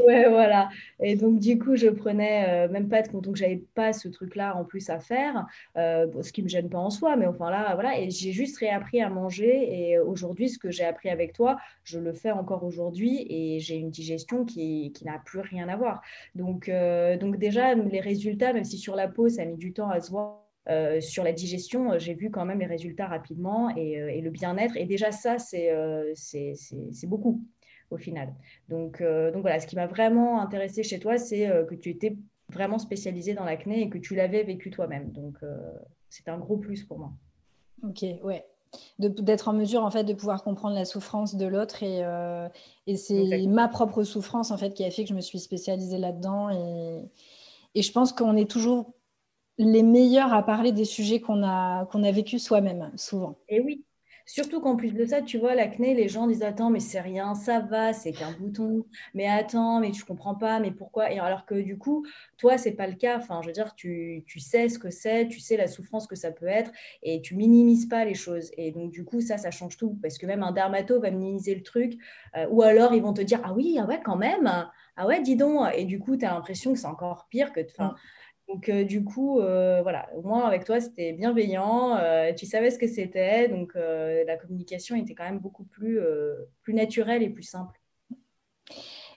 ouais, 0.08 0.30
voilà. 0.30 0.70
Et 1.00 1.16
donc, 1.16 1.40
du 1.40 1.58
coup, 1.58 1.76
je 1.76 1.88
prenais 1.88 2.68
euh, 2.68 2.72
même 2.72 2.90
pas 2.90 3.02
de 3.02 3.08
compte. 3.08 3.24
Donc, 3.24 3.36
j'avais 3.36 3.64
pas 3.74 3.94
ce 3.94 4.08
truc-là 4.08 4.56
en 4.56 4.66
plus 4.66 4.90
à 4.90 5.00
faire, 5.00 5.48
ce 5.76 6.32
qui 6.32 6.44
me 6.44 6.48
gêne 6.48 6.70
pas 6.70 6.78
en 6.78 6.90
soi, 6.90 7.16
mais 7.16 7.26
enfin 7.26 7.50
là, 7.50 7.74
voilà. 7.74 8.00
Et 8.00 8.10
j'ai 8.10 8.32
juste 8.32 8.58
réappris 8.58 9.02
à 9.02 9.10
manger. 9.10 9.90
Et 9.90 10.00
aujourd'hui, 10.00 10.50
ce 10.50 10.60
que 10.60 10.70
j'ai 10.70 10.86
appris 10.86 11.10
avec 11.10 11.34
toi, 11.34 11.58
je 11.84 12.00
le 12.00 12.14
fais 12.14 12.32
encore 12.32 12.51
aujourd'hui 12.60 13.26
et 13.30 13.60
j'ai 13.60 13.76
une 13.76 13.90
digestion 13.90 14.46
qui, 14.46 14.92
qui 14.94 15.06
n'a 15.06 15.20
plus 15.20 15.40
rien 15.40 15.70
à 15.70 15.76
voir. 15.76 16.02
Donc, 16.36 16.70
euh, 16.70 17.18
donc 17.18 17.38
déjà, 17.38 17.74
les 17.76 18.00
résultats, 18.00 18.54
même 18.54 18.64
si 18.64 18.78
sur 18.78 18.96
la 18.96 19.08
peau, 19.08 19.30
ça 19.30 19.44
a 19.44 19.46
mis 19.46 19.58
du 19.58 19.74
temps 19.74 19.90
à 19.90 20.00
se 20.00 20.12
voir, 20.12 20.46
euh, 20.70 21.02
sur 21.02 21.24
la 21.24 21.34
digestion, 21.34 21.98
j'ai 21.98 22.14
vu 22.14 22.30
quand 22.30 22.46
même 22.46 22.60
les 22.60 22.66
résultats 22.66 23.08
rapidement 23.08 23.76
et, 23.76 24.00
euh, 24.00 24.22
le 24.22 24.30
bien-être. 24.30 24.78
Et 24.78 24.86
déjà, 24.86 25.12
ça, 25.12 25.38
c'est 25.40 25.72
beaucoup 27.06 27.44
au 27.90 27.98
final. 27.98 28.34
Donc, 28.70 29.02
donc 29.02 29.42
voilà, 29.42 29.60
ce 29.60 29.68
qui 29.68 29.76
m'a 29.76 29.88
vraiment 29.88 30.42
intéressé 30.42 30.84
chez 30.84 31.00
toi, 31.00 31.18
c'est 31.18 31.50
que 31.68 31.76
tu 31.76 31.90
étais 31.90 32.16
vraiment 32.48 32.80
spécialisé 32.80 33.34
dans 33.34 33.44
l'acné 33.44 33.82
et 33.82 33.90
que 33.90 33.98
tu 33.98 34.16
l'avais 34.16 34.44
vécu 34.44 34.70
toi-même. 34.70 35.12
Donc, 35.12 35.38
c'est 36.10 36.30
un 36.30 36.38
gros 36.38 36.58
plus 36.58 36.84
pour 36.84 37.00
moi. 37.00 37.12
Ok, 37.84 38.06
ouais 38.24 38.46
d'être 39.00 39.48
en 39.48 39.54
mesure 39.54 39.84
en 39.84 39.92
fait 39.92 40.04
de 40.04 40.14
pouvoir 40.14 40.44
comprendre 40.44 40.76
la 40.76 40.86
souffrance 40.86 41.36
de 41.36 41.46
l'autre 41.46 41.84
et, 41.84 42.04
euh, 42.04 42.48
et 42.88 42.96
c'est 42.96 43.46
ma 43.48 43.68
propre 43.68 44.04
souffrance 44.04 44.52
en 44.52 44.58
fait 44.58 44.74
qui 44.74 44.84
a 44.86 44.92
fait 44.92 45.04
que 45.04 45.10
je 45.10 45.14
me 45.14 45.22
suis 45.22 45.40
spécialisée 45.40 45.98
là-dedans 45.98 46.50
et, 46.50 47.10
et, 47.76 47.82
je 47.82 47.92
pense 47.92 48.14
qu'on 48.14 48.38
est 48.38 48.50
toujours 48.50 48.94
les 49.58 49.84
meilleurs 49.84 50.34
à 50.34 50.44
parler 50.44 50.72
des 50.72 50.86
sujets 50.86 51.20
qu'on 51.20 51.44
a 51.44 51.86
qu'on 51.86 52.04
a 52.04 52.12
vécu 52.12 52.40
soi-même 52.40 52.92
souvent. 52.96 53.38
Et 53.50 53.60
oui, 53.60 53.84
Surtout 54.26 54.62
qu'en 54.62 54.76
plus 54.76 54.94
de 54.94 55.06
ça, 55.06 55.22
tu 55.22 55.38
vois, 55.38 55.56
l'acné, 55.56 55.94
les 55.94 56.08
gens 56.08 56.28
disent 56.28 56.44
Attends, 56.44 56.70
mais 56.70 56.80
c'est 56.80 57.00
rien, 57.00 57.36
ça 57.36 57.60
va, 57.60 57.94
c'est 57.94 58.12
qu'un 58.12 58.32
bouton. 58.32 58.86
Mais 59.14 59.28
attends, 59.28 59.80
mais 59.80 59.92
tu 59.92 60.04
comprends 60.04 60.36
pas, 60.36 60.60
mais 60.60 60.72
pourquoi? 60.72 61.12
Et 61.12 61.20
alors 61.20 61.46
que 61.46 61.56
du 61.56 61.78
coup, 61.78 62.06
toi, 62.38 62.58
c'est 62.58 62.72
pas 62.72 62.88
le 62.88 62.96
cas. 62.96 63.18
Enfin, 63.18 63.42
je 63.42 63.48
veux 63.48 63.54
dire, 63.54 63.76
tu, 63.76 64.24
tu 64.28 64.40
sais 64.40 64.70
ce 64.70 64.80
que 64.80 64.90
c'est, 64.90 65.28
tu 65.28 65.40
sais 65.40 65.58
la 65.58 65.68
souffrance 65.68 66.08
que 66.08 66.16
ça 66.16 66.32
peut 66.32 66.48
être 66.48 66.72
et 67.04 67.22
tu 67.22 67.36
minimises 67.36 67.88
pas 67.88 68.06
les 68.06 68.14
choses. 68.16 68.52
Et 68.58 68.72
donc, 68.72 68.92
du 68.92 69.04
coup, 69.04 69.22
ça, 69.22 69.38
ça 69.38 69.52
change 69.52 69.78
tout. 69.78 69.98
Parce 70.02 70.18
que 70.18 70.26
même 70.26 70.44
un 70.44 70.52
dermato 70.52 71.00
va 71.00 71.12
minimiser 71.12 71.56
le 71.56 71.64
truc. 71.64 71.98
Euh, 72.38 72.48
ou 72.50 72.62
alors, 72.62 72.94
ils 72.94 73.02
vont 73.02 73.14
te 73.14 73.22
dire 73.22 73.42
Ah 73.44 73.54
oui, 73.54 73.78
ah 73.80 73.86
ouais, 73.86 74.02
quand 74.04 74.18
même. 74.18 74.50
Ah 74.98 75.08
ouais, 75.08 75.22
dis 75.22 75.36
donc. 75.36 75.68
Et 75.76 75.86
du 75.86 76.00
coup, 76.00 76.18
tu 76.18 76.26
as 76.26 76.34
l'impression 76.34 76.74
que 76.74 76.80
c'est 76.80 76.88
encore 76.88 77.28
pire 77.30 77.52
que. 77.54 77.62
Enfin, 77.62 77.96
donc, 78.52 78.70
euh, 78.70 78.84
du 78.84 79.04
coup, 79.04 79.40
euh, 79.40 79.82
voilà, 79.82 80.10
au 80.16 80.22
moins 80.22 80.46
avec 80.46 80.66
toi, 80.66 80.82
c'était 80.82 81.14
bienveillant, 81.14 81.96
euh, 81.98 82.34
tu 82.34 82.46
savais 82.46 82.70
ce 82.70 82.78
que 82.78 82.88
c'était, 82.88 83.48
donc 83.48 83.74
la 83.76 84.36
communication 84.38 84.96
était 84.96 85.16
quand 85.16 85.24
même 85.24 85.40
beaucoup 85.40 85.64
plus, 85.64 86.00
plus 86.62 86.74
naturelle 86.74 87.24
et 87.24 87.30
plus 87.30 87.44
simple. 87.44 87.80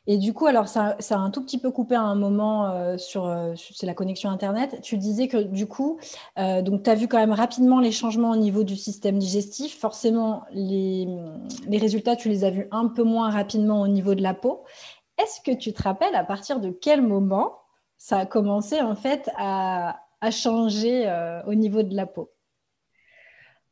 Et 0.07 0.19
du 0.19 0.35
coup, 0.35 0.47
alors 0.47 0.69
ça, 0.69 0.99
a 0.99 1.17
un 1.17 1.31
tout 1.31 1.43
petit 1.43 1.59
peu 1.59 1.71
coupé 1.71 1.95
à 1.95 2.03
un 2.03 2.15
moment 2.15 2.99
sur, 2.99 3.27
la 3.27 3.95
connexion 3.95 4.29
Internet. 4.31 4.81
Tu 4.83 4.99
disais 4.99 5.29
que 5.29 5.39
du 5.39 5.67
coup, 5.67 5.99
donc 6.37 6.83
tu 6.83 6.91
as 6.91 6.95
vu 6.95 7.09
quand 7.09 7.19
même 7.19 7.33
rapidement 7.33 7.81
les 7.81 7.93
changements 7.93 8.31
au 8.31 8.37
niveau 8.37 8.65
du 8.65 8.77
système 8.77 9.19
digestif. 9.19 9.79
Forcément, 9.79 10.45
les, 10.53 11.09
les 11.67 11.79
résultats, 11.79 12.17
tu 12.17 12.29
les 12.29 12.45
as 12.45 12.51
vus 12.51 12.69
un 12.71 12.89
peu 12.89 13.03
moins 13.03 13.31
rapidement 13.31 13.81
au 13.81 13.89
niveau 13.89 14.15
de 14.15 14.23
la 14.23 14.35
peau. 14.35 14.65
Est-ce 15.17 15.41
que 15.41 15.57
tu 15.57 15.73
te 15.73 15.83
rappelles 15.83 16.15
à 16.15 16.25
partir 16.25 16.61
de 16.61 16.71
quel 16.71 17.01
moment 17.01 17.64
ça 18.05 18.19
a 18.19 18.27
commencé 18.27 18.83
en 18.83 18.95
fait 18.97 19.31
à, 19.39 19.99
changer 20.31 21.09
euh, 21.09 21.43
au 21.45 21.55
niveau 21.55 21.83
de 21.83 21.97
la 21.97 22.05
peau 22.05 22.31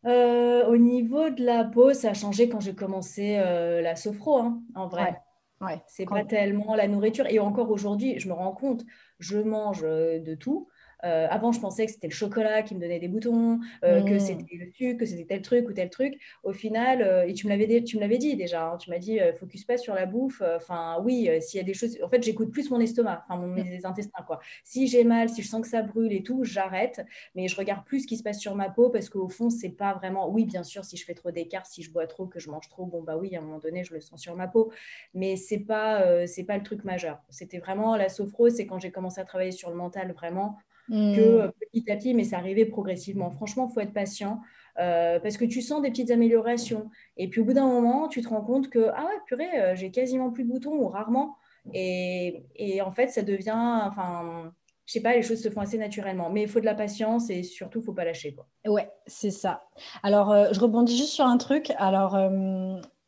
euh, 0.06 0.64
Au 0.64 0.78
niveau 0.78 1.28
de 1.28 1.44
la 1.44 1.64
peau, 1.64 1.92
ça 1.92 2.10
a 2.10 2.14
changé 2.14 2.48
quand 2.48 2.60
j'ai 2.60 2.74
commencé 2.74 3.36
euh, 3.38 3.82
la 3.82 3.94
sophro, 3.94 4.38
hein, 4.38 4.62
en 4.74 4.86
vrai. 4.86 5.20
Ouais. 5.60 5.82
C'est 5.86 6.06
pas 6.06 6.24
tellement 6.24 6.74
la 6.74 6.88
nourriture. 6.88 7.26
Et 7.26 7.40
encore 7.40 7.70
aujourd'hui, 7.70 8.18
je 8.18 8.28
me 8.28 8.32
rends 8.32 8.52
compte, 8.52 8.84
je 9.18 9.36
mange 9.36 9.82
de 9.82 10.34
tout. 10.34 10.66
Euh, 11.04 11.26
avant, 11.30 11.52
je 11.52 11.60
pensais 11.60 11.86
que 11.86 11.92
c'était 11.92 12.06
le 12.06 12.12
chocolat 12.12 12.62
qui 12.62 12.74
me 12.74 12.80
donnait 12.80 13.00
des 13.00 13.08
boutons, 13.08 13.60
euh, 13.84 14.02
que 14.02 14.14
mmh. 14.14 14.20
c'était 14.20 14.56
le 14.56 14.70
sucre, 14.72 15.00
que 15.00 15.06
c'était 15.06 15.24
tel 15.24 15.42
truc 15.42 15.68
ou 15.68 15.72
tel 15.72 15.90
truc. 15.90 16.18
Au 16.44 16.52
final, 16.52 17.02
euh, 17.02 17.26
et 17.26 17.34
tu 17.34 17.46
me 17.46 17.50
l'avais, 17.50 17.82
tu 17.82 17.96
me 17.96 18.00
l'avais 18.00 18.18
dit 18.18 18.36
déjà, 18.36 18.66
hein, 18.66 18.76
tu 18.76 18.90
m'as 18.90 18.98
dit, 18.98 19.18
focus 19.38 19.64
pas 19.64 19.76
sur 19.76 19.94
la 19.94 20.06
bouffe. 20.06 20.42
Enfin, 20.56 21.00
oui, 21.02 21.28
s'il 21.40 21.58
y 21.58 21.60
a 21.60 21.64
des 21.64 21.74
choses. 21.74 21.98
En 22.02 22.08
fait, 22.08 22.22
j'écoute 22.22 22.50
plus 22.50 22.70
mon 22.70 22.80
estomac, 22.80 23.24
enfin, 23.28 23.40
mon, 23.40 23.48
mes 23.48 23.84
intestins, 23.84 24.22
quoi. 24.26 24.40
Si 24.64 24.86
j'ai 24.86 25.04
mal, 25.04 25.28
si 25.28 25.42
je 25.42 25.48
sens 25.48 25.62
que 25.62 25.68
ça 25.68 25.82
brûle 25.82 26.12
et 26.12 26.22
tout, 26.22 26.44
j'arrête. 26.44 27.04
Mais 27.34 27.48
je 27.48 27.56
regarde 27.56 27.84
plus 27.84 28.00
ce 28.00 28.06
qui 28.06 28.16
se 28.16 28.22
passe 28.22 28.38
sur 28.38 28.54
ma 28.54 28.70
peau 28.70 28.90
parce 28.90 29.08
qu'au 29.08 29.28
fond, 29.28 29.50
c'est 29.50 29.70
pas 29.70 29.94
vraiment. 29.94 30.28
Oui, 30.28 30.44
bien 30.44 30.62
sûr, 30.62 30.84
si 30.84 30.96
je 30.96 31.04
fais 31.04 31.14
trop 31.14 31.30
d'écart, 31.30 31.66
si 31.66 31.82
je 31.82 31.92
bois 31.92 32.06
trop, 32.06 32.26
que 32.26 32.38
je 32.38 32.50
mange 32.50 32.68
trop, 32.68 32.86
bon, 32.86 33.02
bah 33.02 33.16
oui, 33.16 33.34
à 33.34 33.38
un 33.38 33.42
moment 33.42 33.58
donné, 33.58 33.84
je 33.84 33.94
le 33.94 34.00
sens 34.00 34.20
sur 34.20 34.36
ma 34.36 34.48
peau. 34.48 34.72
Mais 35.14 35.36
c'est 35.36 35.60
pas, 35.60 36.26
c'est 36.26 36.44
pas 36.44 36.56
le 36.56 36.62
truc 36.62 36.84
majeur. 36.84 37.20
C'était 37.30 37.58
vraiment 37.58 37.96
la 37.96 38.08
sophro, 38.08 38.48
c'est 38.50 38.66
quand 38.66 38.78
j'ai 38.78 38.90
commencé 38.90 39.20
à 39.20 39.24
travailler 39.24 39.52
sur 39.52 39.70
le 39.70 39.76
mental, 39.76 40.12
vraiment 40.12 40.58
que 40.92 41.38
hmm. 41.38 41.40
euh, 41.40 41.48
petit 41.72 41.90
à 41.90 41.96
petit, 41.96 42.14
mais 42.14 42.24
ça 42.24 42.36
arrivait 42.36 42.66
progressivement. 42.66 43.30
Franchement, 43.30 43.66
il 43.70 43.72
faut 43.72 43.80
être 43.80 43.94
patient 43.94 44.40
euh, 44.78 45.18
parce 45.20 45.38
que 45.38 45.46
tu 45.46 45.62
sens 45.62 45.80
des 45.80 45.90
petites 45.90 46.10
améliorations. 46.10 46.90
Et 47.16 47.28
puis 47.28 47.40
au 47.40 47.44
bout 47.44 47.54
d'un 47.54 47.66
moment, 47.66 48.08
tu 48.08 48.20
te 48.20 48.28
rends 48.28 48.42
compte 48.42 48.68
que, 48.68 48.90
ah 48.94 49.04
ouais, 49.04 49.20
purée, 49.26 49.58
euh, 49.58 49.74
j'ai 49.74 49.90
quasiment 49.90 50.30
plus 50.30 50.44
de 50.44 50.50
boutons 50.50 50.74
ou 50.74 50.88
rarement. 50.88 51.36
Et, 51.72 52.44
et, 52.56 52.82
en 52.82 52.90
fait, 52.90 53.08
ça 53.08 53.22
devient, 53.22 53.80
enfin, 53.86 54.52
je 54.84 54.92
sais 54.92 55.00
pas, 55.00 55.14
les 55.14 55.22
choses 55.22 55.40
se 55.40 55.48
font 55.48 55.60
assez 55.60 55.78
naturellement. 55.78 56.28
Mais 56.28 56.42
il 56.42 56.48
faut 56.48 56.60
de 56.60 56.66
la 56.66 56.74
patience 56.74 57.30
et 57.30 57.42
surtout, 57.42 57.80
il 57.80 57.84
faut 57.84 57.94
pas 57.94 58.04
lâcher. 58.04 58.34
Quoi. 58.34 58.46
Ouais, 58.70 58.90
c'est 59.06 59.30
ça. 59.30 59.62
Alors, 60.02 60.52
je 60.52 60.58
rebondis 60.58 60.96
juste 60.96 61.12
sur 61.12 61.24
un 61.24 61.38
truc. 61.38 61.72
Alors, 61.78 62.18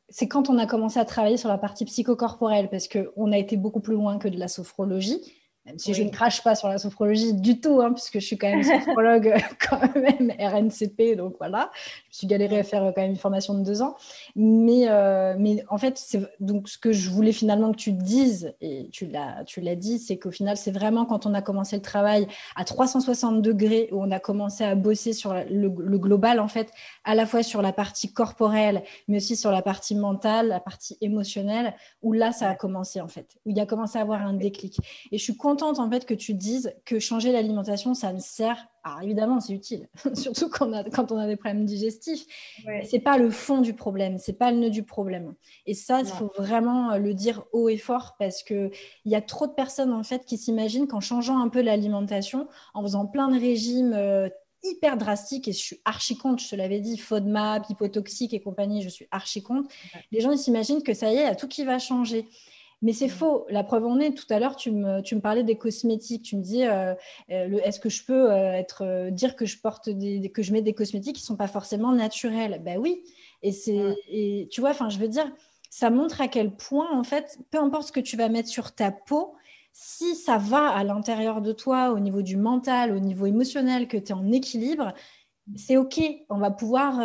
c'est 0.08 0.28
quand 0.28 0.50
on 0.50 0.58
a 0.58 0.66
commencé 0.66 1.00
à 1.00 1.04
travailler 1.04 1.36
sur 1.36 1.48
la 1.48 1.58
partie 1.58 1.84
psychocorporelle 1.84 2.70
parce 2.70 2.86
qu'on 2.86 3.32
a 3.32 3.38
été 3.38 3.56
beaucoup 3.56 3.80
plus 3.80 3.94
loin 3.94 4.18
que 4.18 4.28
de 4.28 4.38
la 4.38 4.46
sophrologie 4.46 5.20
même 5.66 5.78
si 5.78 5.94
je 5.94 6.02
ne 6.02 6.10
crache 6.10 6.42
pas 6.42 6.54
sur 6.54 6.68
la 6.68 6.76
sophrologie 6.76 7.32
du 7.32 7.58
tout, 7.58 7.80
hein, 7.80 7.92
puisque 7.92 8.20
je 8.20 8.26
suis 8.26 8.36
quand 8.36 8.50
même 8.50 8.62
sophrologue, 8.84 9.34
quand 9.68 9.80
même 9.94 10.32
RNCP, 10.38 11.16
donc 11.16 11.36
voilà, 11.38 11.70
je 11.74 12.08
me 12.08 12.12
suis 12.12 12.26
galérée 12.26 12.58
à 12.58 12.64
faire 12.64 12.82
quand 12.94 13.00
même 13.00 13.12
une 13.12 13.16
formation 13.16 13.54
de 13.54 13.64
deux 13.64 13.80
ans. 13.80 13.96
Mais, 14.36 14.88
euh, 14.88 15.34
mais 15.38 15.64
en 15.70 15.78
fait, 15.78 16.18
donc 16.40 16.68
ce 16.68 16.76
que 16.76 16.92
je 16.92 17.08
voulais 17.08 17.32
finalement 17.32 17.72
que 17.72 17.78
tu 17.78 17.92
dises, 17.92 18.54
et 18.60 18.88
tu 18.92 19.06
l'as, 19.06 19.44
dit, 19.76 19.98
c'est 19.98 20.18
qu'au 20.18 20.30
final, 20.30 20.56
c'est 20.56 20.70
vraiment 20.70 21.06
quand 21.06 21.24
on 21.24 21.32
a 21.32 21.40
commencé 21.40 21.76
le 21.76 21.82
travail 21.82 22.26
à 22.56 22.64
360 22.64 23.40
degrés, 23.40 23.88
où 23.90 24.02
on 24.02 24.10
a 24.10 24.20
commencé 24.20 24.64
à 24.64 24.74
bosser 24.74 25.14
sur 25.14 25.32
le, 25.32 25.44
le 25.50 25.98
global, 25.98 26.40
en 26.40 26.48
fait, 26.48 26.70
à 27.04 27.14
la 27.14 27.24
fois 27.24 27.42
sur 27.42 27.62
la 27.62 27.72
partie 27.72 28.12
corporelle, 28.12 28.82
mais 29.08 29.16
aussi 29.16 29.34
sur 29.34 29.50
la 29.50 29.62
partie 29.62 29.94
mentale, 29.94 30.48
la 30.48 30.60
partie 30.60 30.98
émotionnelle, 31.00 31.74
où 32.02 32.12
là, 32.12 32.32
ça 32.32 32.50
a 32.50 32.54
commencé, 32.54 33.00
en 33.00 33.08
fait, 33.08 33.38
où 33.46 33.50
il 33.50 33.58
a 33.58 33.66
commencé 33.66 33.98
à 33.98 34.02
avoir 34.02 34.20
un 34.20 34.34
déclic. 34.34 34.78
Et 35.10 35.16
je 35.16 35.22
suis 35.22 35.36
contente 35.36 35.53
en 35.62 35.90
fait 35.90 36.06
que 36.06 36.14
tu 36.14 36.34
dises 36.34 36.74
que 36.84 36.98
changer 36.98 37.32
l'alimentation, 37.32 37.94
ça 37.94 38.12
ne 38.12 38.18
sert. 38.18 38.68
Alors 38.82 39.00
évidemment, 39.02 39.40
c'est 39.40 39.54
utile, 39.54 39.88
surtout 40.14 40.50
quand 40.50 40.68
on, 40.68 40.72
a, 40.72 40.84
quand 40.84 41.10
on 41.10 41.18
a 41.18 41.26
des 41.26 41.36
problèmes 41.36 41.64
digestifs. 41.64 42.26
Ouais. 42.66 42.84
C'est 42.84 42.98
pas 42.98 43.16
le 43.16 43.30
fond 43.30 43.60
du 43.60 43.72
problème, 43.72 44.18
c'est 44.18 44.34
pas 44.34 44.50
le 44.50 44.58
nœud 44.58 44.70
du 44.70 44.82
problème. 44.82 45.34
Et 45.66 45.74
ça, 45.74 46.00
il 46.00 46.06
faut 46.06 46.30
vraiment 46.36 46.92
euh, 46.92 46.98
le 46.98 47.14
dire 47.14 47.44
haut 47.52 47.68
et 47.68 47.78
fort 47.78 48.16
parce 48.18 48.42
que 48.42 48.70
il 49.04 49.12
y 49.12 49.14
a 49.14 49.22
trop 49.22 49.46
de 49.46 49.52
personnes 49.52 49.92
en 49.92 50.02
fait 50.02 50.26
qui 50.26 50.36
s'imaginent 50.36 50.86
qu'en 50.86 51.00
changeant 51.00 51.38
un 51.38 51.48
peu 51.48 51.62
l'alimentation, 51.62 52.46
en 52.74 52.82
faisant 52.82 53.06
plein 53.06 53.28
de 53.28 53.40
régimes 53.40 53.94
euh, 53.94 54.28
hyper 54.64 54.96
drastiques, 54.96 55.48
et 55.48 55.52
je 55.52 55.58
suis 55.58 55.80
archi 55.84 56.16
contre, 56.16 56.42
je 56.42 56.48
te 56.50 56.56
l'avais 56.56 56.80
dit, 56.80 56.96
FODMAP, 56.96 57.68
hypotoxique 57.70 58.34
et 58.34 58.40
compagnie, 58.40 58.82
je 58.82 58.88
suis 58.88 59.06
archi 59.10 59.42
contre. 59.42 59.68
Les 60.10 60.20
gens 60.20 60.32
ils 60.32 60.38
s'imaginent 60.38 60.82
que 60.82 60.94
ça 60.94 61.12
y 61.12 61.16
est, 61.16 61.20
il 61.20 61.24
y 61.24 61.26
a 61.26 61.34
tout 61.36 61.48
qui 61.48 61.64
va 61.64 61.78
changer. 61.78 62.26
Mais 62.84 62.92
c'est 62.92 63.08
faux. 63.08 63.46
La 63.48 63.64
preuve 63.64 63.86
en 63.86 63.98
est, 63.98 64.12
tout 64.12 64.26
à 64.28 64.38
l'heure, 64.38 64.56
tu 64.56 64.70
me, 64.70 65.00
tu 65.00 65.14
me, 65.14 65.22
parlais 65.22 65.42
des 65.42 65.56
cosmétiques. 65.56 66.22
Tu 66.22 66.36
me 66.36 66.42
dis, 66.42 66.66
euh, 66.66 66.94
euh, 67.30 67.58
est-ce 67.64 67.80
que 67.80 67.88
je 67.88 68.04
peux 68.04 68.30
euh, 68.30 68.52
être, 68.52 69.08
dire 69.10 69.36
que 69.36 69.46
je, 69.46 69.58
porte 69.58 69.88
des, 69.88 70.30
que 70.30 70.42
je 70.42 70.52
mets 70.52 70.60
des 70.60 70.74
cosmétiques 70.74 71.16
qui 71.16 71.22
ne 71.22 71.26
sont 71.28 71.36
pas 71.36 71.48
forcément 71.48 71.92
naturels? 71.92 72.60
Ben 72.62 72.76
oui. 72.76 73.02
Et, 73.42 73.52
c'est, 73.52 73.96
et 74.06 74.48
tu 74.52 74.60
vois, 74.60 74.70
enfin, 74.70 74.90
je 74.90 74.98
veux 74.98 75.08
dire, 75.08 75.32
ça 75.70 75.88
montre 75.88 76.20
à 76.20 76.28
quel 76.28 76.54
point, 76.54 76.90
en 76.92 77.04
fait, 77.04 77.38
peu 77.50 77.56
importe 77.58 77.88
ce 77.88 77.92
que 77.92 78.00
tu 78.00 78.18
vas 78.18 78.28
mettre 78.28 78.50
sur 78.50 78.72
ta 78.72 78.90
peau, 78.90 79.34
si 79.72 80.14
ça 80.14 80.36
va 80.36 80.68
à 80.68 80.84
l'intérieur 80.84 81.40
de 81.40 81.52
toi, 81.52 81.90
au 81.90 82.00
niveau 82.00 82.20
du 82.20 82.36
mental, 82.36 82.94
au 82.94 83.00
niveau 83.00 83.24
émotionnel, 83.24 83.88
que 83.88 83.96
tu 83.96 84.08
es 84.08 84.12
en 84.12 84.30
équilibre, 84.30 84.92
c'est 85.56 85.76
OK. 85.76 86.00
On 86.30 86.38
va 86.38 86.50
pouvoir 86.50 86.96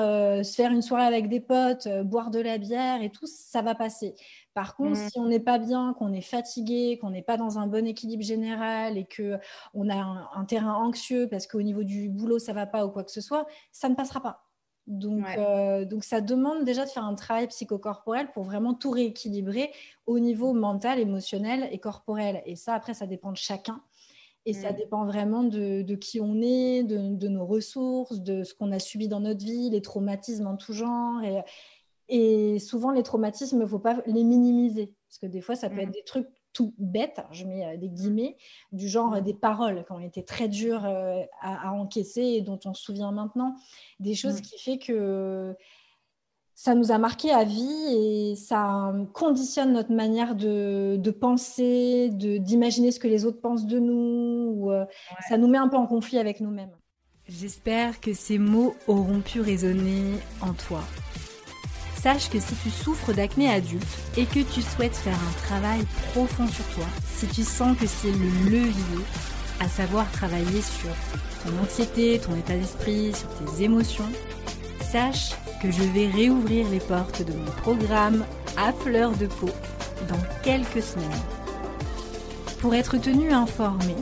se 0.46 0.54
faire 0.56 0.72
une 0.72 0.82
soirée 0.82 1.06
avec 1.06 1.28
des 1.28 1.40
potes, 1.40 1.88
boire 2.06 2.32
de 2.32 2.40
la 2.40 2.58
bière 2.58 3.02
et 3.02 3.10
tout, 3.10 3.28
ça 3.28 3.62
va 3.62 3.76
passer. 3.76 4.16
Par 4.54 4.76
contre, 4.76 5.00
mmh. 5.00 5.10
si 5.10 5.20
on 5.20 5.26
n'est 5.26 5.40
pas 5.40 5.58
bien, 5.58 5.94
qu'on 5.94 6.12
est 6.12 6.22
fatigué, 6.22 6.98
qu'on 7.00 7.12
n'est 7.12 7.22
pas 7.22 7.38
dans 7.38 7.60
un 7.60 7.68
bon 7.68 7.88
équilibre 7.88 8.24
général 8.24 8.98
et 8.98 9.06
qu'on 9.06 9.90
a 9.90 10.30
un, 10.36 10.46
terrain 10.46 10.74
anxieux 10.74 11.28
parce 11.30 11.48
qu'au 11.48 11.62
niveau 11.62 11.84
du 11.84 12.10
boulot, 12.10 12.40
ça 12.40 12.52
ne 12.52 12.56
va 12.56 12.66
pas 12.66 12.86
ou 12.86 12.90
quoi 12.90 13.04
que 13.04 13.12
ce 13.12 13.22
soit, 13.22 13.46
ça 13.72 13.88
ne 13.90 13.96
passera 13.96 14.22
pas. 14.22 14.50
Donc, 14.88 15.24
euh, 15.38 15.86
donc, 15.86 16.04
ça 16.04 16.20
demande 16.20 16.66
déjà 16.66 16.84
de 16.84 16.90
faire 16.90 17.06
un 17.06 17.14
travail 17.14 17.48
psychocorporel 17.48 18.32
pour 18.32 18.44
vraiment 18.44 18.74
tout 18.74 18.90
rééquilibrer 18.90 19.72
au 20.08 20.20
niveau 20.20 20.52
mental, 20.54 21.00
émotionnel 21.00 21.70
et 21.72 21.78
corporel. 21.78 22.42
Et 22.46 22.56
ça, 22.56 22.74
après, 22.74 22.96
ça 22.96 23.06
dépend 23.06 23.32
de 23.32 23.38
chacun. 23.38 23.82
Et 24.50 24.54
ça 24.54 24.72
mmh. 24.72 24.76
dépend 24.76 25.06
vraiment 25.06 25.44
de, 25.44 25.96
qui 25.96 26.20
on 26.20 26.42
est, 26.42 26.84
de, 26.84 27.16
de, 27.16 27.28
nos 27.28 27.46
ressources, 27.46 28.20
de 28.20 28.44
ce 28.44 28.54
qu'on 28.56 28.72
a 28.72 28.80
subi 28.80 29.08
dans 29.08 29.20
notre 29.20 29.46
vie, 29.46 29.70
les 29.70 29.82
traumatismes 29.82 30.48
en 30.48 30.58
tout 30.58 30.74
genre. 30.74 31.22
Et, 31.24 31.42
et 32.10 32.60
souvent, 32.60 32.92
les 32.92 33.04
traumatismes, 33.04 33.58
il 33.58 33.62
ne 33.62 33.68
faut 33.68 33.80
pas 33.80 34.02
les 34.08 34.24
minimiser. 34.24 34.94
Parce 35.08 35.20
que 35.20 35.28
des 35.28 35.42
fois, 35.42 35.56
ça 35.56 35.70
peut 35.70 35.80
être 35.80 35.90
mm. 35.90 35.94
des 35.94 36.04
trucs 36.04 36.28
tout 36.52 36.74
bêtes, 36.80 37.22
je 37.32 37.46
mets 37.46 37.66
euh, 37.66 37.78
des 37.78 37.90
guillemets, 37.90 38.36
du 38.72 38.88
genre 38.88 39.12
mm. 39.12 39.22
des 39.22 39.36
paroles 39.36 39.86
qui 39.86 39.92
ont 39.92 40.00
été 40.00 40.26
très 40.26 40.48
dures 40.48 40.86
euh, 40.86 41.22
à, 41.42 41.72
encaisser 41.72 42.22
et 42.22 42.42
dont 42.42 42.60
on 42.66 42.74
se 42.74 42.84
souvient 42.84 43.12
maintenant. 43.12 43.56
Des 44.00 44.16
choses 44.16 44.40
mm. 44.40 44.42
qui 44.42 44.60
fait 44.60 44.78
que 44.80 45.56
ça 46.62 46.76
nous 46.76 46.92
a 46.92 46.98
marqué 46.98 47.32
à 47.32 47.46
vie 47.46 47.86
et 47.90 48.36
ça 48.36 48.94
conditionne 49.14 49.72
notre 49.72 49.94
manière 49.94 50.36
de, 50.36 50.98
de 50.98 51.10
penser, 51.10 52.10
d'imaginer 52.12 52.92
ce 52.92 53.00
que 53.00 53.08
les 53.08 53.24
autres 53.24 53.40
pensent 53.40 53.66
de 53.66 53.80
nous. 53.80 54.56
Ou, 54.58 54.72
euh, 54.74 54.84
Ça 55.30 55.38
nous 55.38 55.48
met 55.48 55.58
un 55.58 55.70
peu 55.70 55.78
en 55.78 55.88
conflit 55.88 56.18
avec 56.18 56.42
nous-mêmes. 56.42 56.76
J'espère 57.30 58.02
que 58.02 58.12
ces 58.14 58.38
mots 58.38 58.76
auront 58.88 59.22
pu 59.22 59.40
résonner 59.40 60.16
en 60.42 60.52
toi. 60.52 60.82
Sache 61.96 62.30
que 62.30 62.42
si 62.42 62.56
tu 62.56 62.70
souffres 62.70 63.14
d'acné 63.14 63.50
adulte 63.50 63.88
et 64.18 64.26
que 64.26 64.42
tu 64.42 64.62
souhaites 64.62 64.98
faire 64.98 65.14
un 65.18 65.48
travail 65.48 65.80
profond 66.12 66.48
sur 66.48 66.66
toi, 66.76 66.86
si 67.08 67.28
tu 67.28 67.44
sens 67.44 67.78
que 67.78 67.88
c'est 67.88 68.12
le 68.12 68.52
levier, 68.52 69.06
à 69.62 69.70
savoir 69.70 70.12
travailler 70.12 70.62
sur 70.62 70.92
ton 71.46 71.58
anxiété, 71.64 72.20
ton 72.20 72.36
état 72.36 72.58
d'esprit, 72.58 73.14
sur 73.14 73.30
tes 73.30 73.64
émotions, 73.64 74.10
sache 74.92 75.36
que 75.62 75.70
je 75.70 75.84
vais 75.84 76.08
réouvrir 76.08 76.68
les 76.70 76.80
portes 76.80 77.22
de 77.22 77.34
mon 77.34 77.52
programme 77.52 78.26
à 78.58 78.74
fleur 78.74 79.12
de 79.12 79.28
peau 79.28 79.50
dans 80.08 80.20
quelques 80.42 80.82
semaines. 80.82 81.10
Pour 82.60 82.74
être 82.74 82.98
tenu 82.98 83.32
informé, 83.32 83.96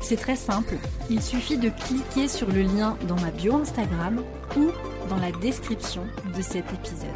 c'est 0.00 0.16
très 0.16 0.34
simple, 0.34 0.76
il 1.10 1.22
suffit 1.22 1.58
de 1.58 1.68
cliquer 1.68 2.26
sur 2.26 2.48
le 2.48 2.62
lien 2.62 2.96
dans 3.06 3.20
ma 3.20 3.30
bio 3.30 3.54
Instagram 3.56 4.22
ou 4.56 4.70
dans 5.08 5.18
la 5.18 5.30
description 5.30 6.02
de 6.36 6.42
cet 6.42 6.72
épisode. 6.72 7.08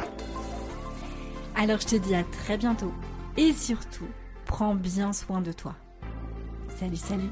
Alors 1.55 1.81
je 1.81 1.87
te 1.87 1.95
dis 1.97 2.15
à 2.15 2.23
très 2.23 2.57
bientôt 2.57 2.93
et 3.35 3.51
surtout, 3.51 4.07
prends 4.45 4.75
bien 4.75 5.11
soin 5.11 5.41
de 5.41 5.51
toi. 5.51 5.75
Salut, 6.79 6.95
salut 6.95 7.29